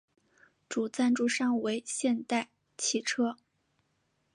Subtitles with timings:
[0.67, 3.37] 主赞助商为现代汽车。